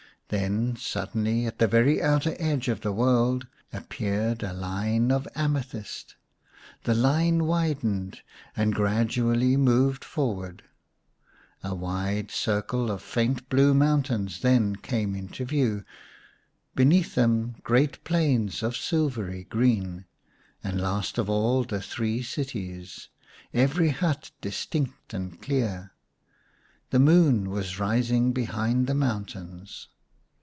[0.33, 6.15] Then suddenly, at the very outer edge of the world, appeared a line of amethyst.
[6.85, 8.21] The line widened
[8.55, 10.63] and gradually moved forward.
[11.65, 15.83] A wide circle of faint blue mountains then came into view,
[16.75, 20.05] beneath them great plains of silvery green,
[20.63, 23.09] and last of all the three cities,
[23.53, 25.91] every hut distinct and clear.
[26.91, 29.89] The moon was rising behind the mountains.